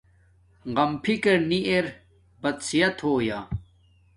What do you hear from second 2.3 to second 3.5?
بد صحت ہویا